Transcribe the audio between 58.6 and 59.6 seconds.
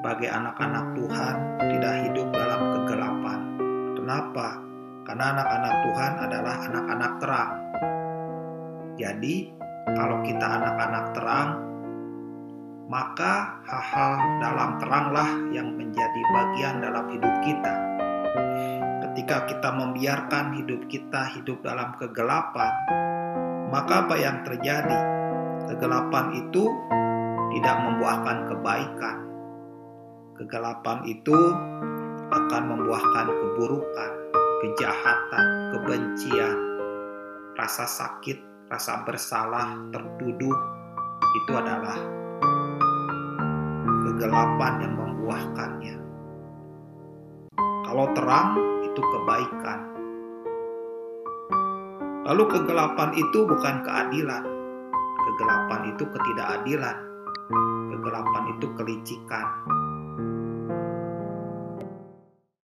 kelicikan.